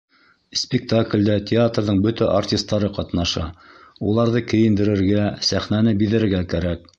Спектаклдә 0.59 1.35
театрҙың 1.51 1.99
бөтә 2.05 2.29
артистары 2.37 2.89
ҡатнаша, 2.95 3.45
уларҙы 4.13 4.43
кейендерергә, 4.55 5.29
сәхнәне 5.51 5.95
биҙәргә 6.03 6.43
кәрәк. 6.57 6.87